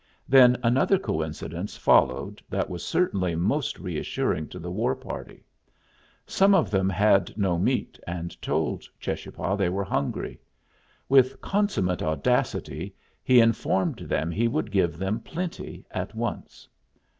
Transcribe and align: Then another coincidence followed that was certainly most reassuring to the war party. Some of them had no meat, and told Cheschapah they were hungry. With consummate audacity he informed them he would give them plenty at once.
Then 0.27 0.57
another 0.63 0.97
coincidence 0.97 1.77
followed 1.77 2.41
that 2.49 2.71
was 2.71 2.83
certainly 2.83 3.35
most 3.35 3.77
reassuring 3.77 4.47
to 4.47 4.57
the 4.57 4.71
war 4.71 4.95
party. 4.95 5.43
Some 6.25 6.55
of 6.55 6.71
them 6.71 6.89
had 6.89 7.37
no 7.37 7.59
meat, 7.59 7.99
and 8.07 8.41
told 8.41 8.89
Cheschapah 8.99 9.55
they 9.57 9.69
were 9.69 9.83
hungry. 9.83 10.41
With 11.07 11.39
consummate 11.39 12.01
audacity 12.01 12.95
he 13.23 13.39
informed 13.39 13.97
them 13.99 14.31
he 14.31 14.47
would 14.47 14.71
give 14.71 14.97
them 14.97 15.19
plenty 15.19 15.85
at 15.91 16.15
once. 16.15 16.67